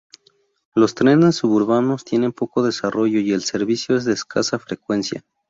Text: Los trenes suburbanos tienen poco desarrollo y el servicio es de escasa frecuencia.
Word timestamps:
Los 0.73 0.95
trenes 0.95 1.35
suburbanos 1.35 2.03
tienen 2.05 2.31
poco 2.33 2.63
desarrollo 2.63 3.19
y 3.19 3.33
el 3.33 3.43
servicio 3.43 3.95
es 3.95 4.03
de 4.03 4.13
escasa 4.13 4.57
frecuencia. 4.57 5.23